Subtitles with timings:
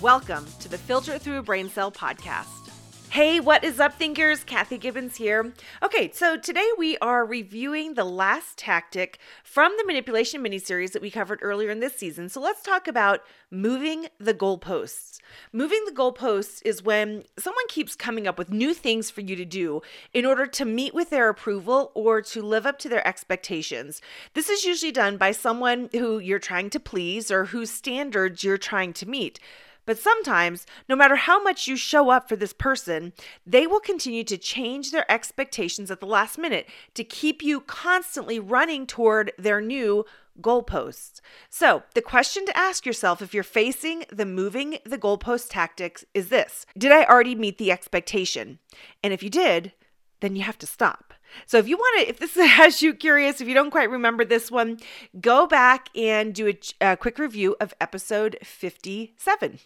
[0.00, 2.70] Welcome to the Filter Through a Brain Cell podcast.
[3.10, 4.44] Hey, what is up, thinkers?
[4.44, 5.52] Kathy Gibbons here.
[5.82, 11.10] Okay, so today we are reviewing the last tactic from the manipulation miniseries that we
[11.10, 12.30] covered earlier in this season.
[12.30, 15.18] So let's talk about moving the goalposts.
[15.52, 19.44] Moving the goalposts is when someone keeps coming up with new things for you to
[19.44, 19.82] do
[20.14, 24.00] in order to meet with their approval or to live up to their expectations.
[24.32, 28.56] This is usually done by someone who you're trying to please or whose standards you're
[28.56, 29.38] trying to meet.
[29.90, 33.12] But sometimes, no matter how much you show up for this person,
[33.44, 38.38] they will continue to change their expectations at the last minute to keep you constantly
[38.38, 40.04] running toward their new
[40.40, 41.20] goalposts.
[41.48, 46.28] So, the question to ask yourself if you're facing the moving the goalpost tactics is
[46.28, 48.60] this Did I already meet the expectation?
[49.02, 49.72] And if you did,
[50.20, 51.14] then you have to stop.
[51.46, 54.24] So if you want to, if this has you curious, if you don't quite remember
[54.24, 54.78] this one,
[55.20, 59.58] go back and do a, a quick review of episode 57.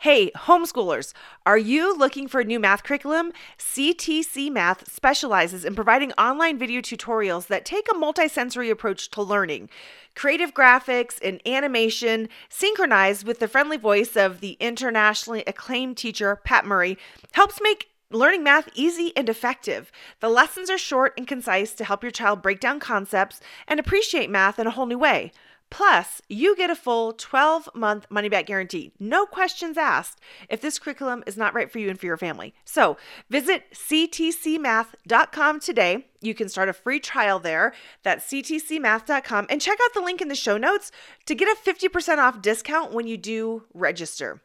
[0.00, 1.12] Hey, homeschoolers,
[1.44, 3.32] are you looking for a new math curriculum?
[3.58, 9.68] CTC Math specializes in providing online video tutorials that take a multisensory approach to learning.
[10.14, 16.64] Creative graphics and animation, synchronized with the friendly voice of the internationally acclaimed teacher, Pat
[16.64, 16.96] Murray,
[17.32, 19.92] helps make learning math easy and effective.
[20.20, 24.30] The lessons are short and concise to help your child break down concepts and appreciate
[24.30, 25.30] math in a whole new way.
[25.70, 28.92] Plus, you get a full 12 month money back guarantee.
[28.98, 32.54] No questions asked if this curriculum is not right for you and for your family.
[32.64, 32.96] So
[33.30, 36.06] visit ctcmath.com today.
[36.20, 37.72] You can start a free trial there.
[38.02, 40.90] That's ctcmath.com and check out the link in the show notes
[41.26, 44.42] to get a 50% off discount when you do register.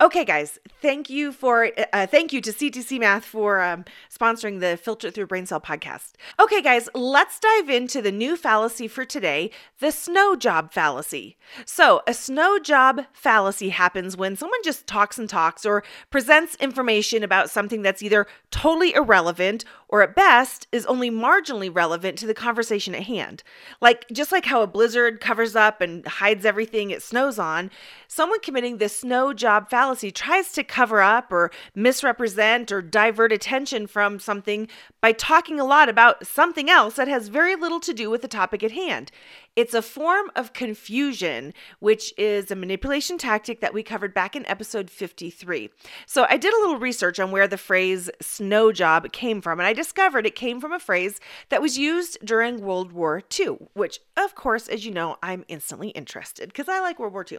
[0.00, 4.76] Okay, guys, thank you for uh, thank you to CTC Math for um, sponsoring the
[4.76, 6.12] Filter Through Brain Cell podcast.
[6.38, 11.36] Okay, guys, let's dive into the new fallacy for today: the snow job fallacy.
[11.64, 17.22] So, a snow job fallacy happens when someone just talks and talks or presents information
[17.22, 22.34] about something that's either totally irrelevant or at best is only marginally relevant to the
[22.34, 23.42] conversation at hand.
[23.80, 27.70] Like just like how a blizzard covers up and hides everything it snows on,
[28.06, 33.86] someone committing the snow job fallacy tries to cover up or misrepresent or divert attention
[33.86, 34.68] from something
[35.00, 38.28] by talking a lot about something else that has very little to do with the
[38.28, 39.10] topic at hand.
[39.56, 44.46] It's a form of confusion, which is a manipulation tactic that we covered back in
[44.46, 45.70] episode 53.
[46.06, 49.66] So I did a little research on where the phrase snow job came from, and
[49.66, 53.98] I discovered it came from a phrase that was used during World War II, which,
[54.16, 57.38] of course, as you know, I'm instantly interested because I like World War II.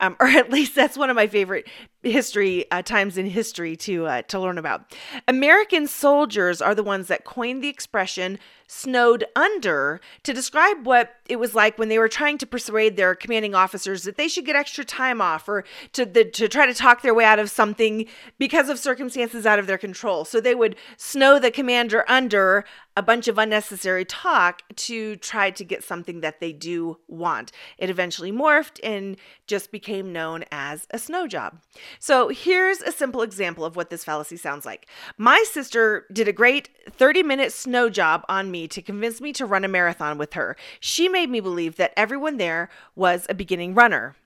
[0.00, 1.66] Um, or at least that's one of my favorite
[2.02, 4.94] history uh, times in history to uh, to learn about.
[5.26, 8.38] American soldiers are the ones that coined the expression
[8.68, 13.14] snowed under to describe what it was like when they were trying to persuade their
[13.14, 16.74] commanding officers that they should get extra time off or to the, to try to
[16.74, 18.06] talk their way out of something
[18.38, 20.24] because of circumstances out of their control.
[20.26, 22.64] So they would snow the commander under
[22.98, 27.52] a bunch of unnecessary talk to try to get something that they do want.
[27.78, 29.16] It eventually morphed and
[29.46, 31.60] just became known as a snow job.
[32.00, 34.88] So here's a simple example of what this fallacy sounds like.
[35.16, 39.46] My sister did a great 30 minute snow job on me to convince me to
[39.46, 40.56] run a marathon with her.
[40.80, 44.16] She made me believe that everyone there was a beginning runner.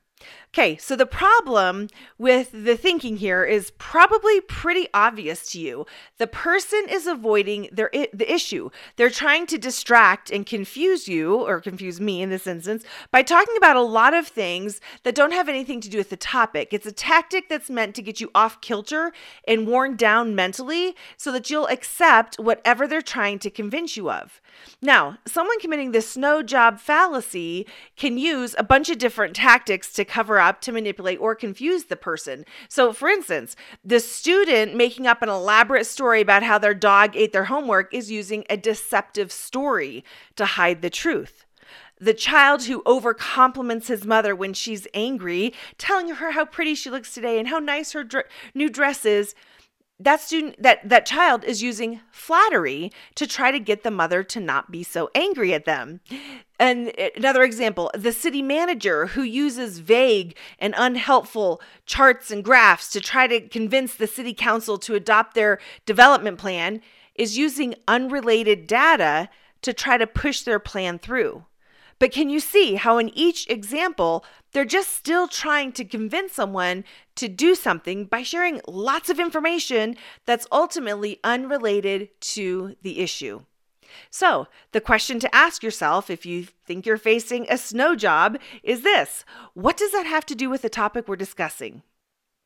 [0.55, 5.87] Okay, so the problem with the thinking here is probably pretty obvious to you.
[6.19, 8.69] The person is avoiding their I- the issue.
[8.97, 13.57] They're trying to distract and confuse you or confuse me in this instance by talking
[13.57, 16.75] about a lot of things that don't have anything to do with the topic.
[16.75, 19.15] It's a tactic that's meant to get you off kilter
[19.49, 24.43] and worn down mentally so that you'll accept whatever they're trying to convince you of.
[24.83, 27.67] Now, someone committing the snow job fallacy
[27.97, 31.97] can use a bunch of different tactics to cover up to manipulate or confuse the
[31.97, 32.45] person.
[32.69, 37.33] So, for instance, the student making up an elaborate story about how their dog ate
[37.33, 40.05] their homework is using a deceptive story
[40.37, 41.45] to hide the truth.
[41.99, 46.91] The child who over compliments his mother when she's angry, telling her how pretty she
[46.91, 49.37] looks today and how nice her dr- new dress is,
[50.05, 54.41] that student that that child is using flattery to try to get the mother to
[54.41, 56.01] not be so angry at them.
[56.59, 62.91] And eh, another example the city manager who uses vague and unhelpful charts and graphs
[62.91, 66.81] to try to convince the city council to adopt their development plan
[67.15, 69.29] is using unrelated data
[69.63, 71.45] to try to push their plan through
[72.03, 76.83] but can you see how, in each example, they're just still trying to convince someone
[77.15, 79.95] to do something by sharing lots of information
[80.27, 83.43] that's ultimately unrelated to the issue?
[84.11, 88.83] So, the question to ask yourself if you think you're facing a snow job is
[88.83, 89.25] this
[89.55, 91.83] What does that have to do with the topic we're discussing?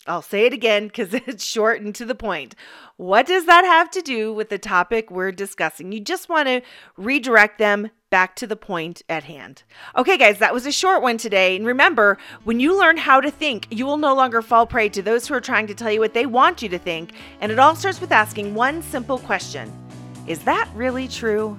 [0.06, 2.55] I'll say it again because it's short and to the point.
[2.97, 5.93] What does that have to do with the topic we're discussing?
[5.93, 6.62] You just want to
[6.97, 9.62] redirect them back to the point at hand.
[9.97, 11.56] Okay, guys, that was a short one today.
[11.56, 15.03] And remember, when you learn how to think, you will no longer fall prey to
[15.03, 17.12] those who are trying to tell you what they want you to think.
[17.41, 19.73] And it all starts with asking one simple question
[20.26, 21.59] Is that really true?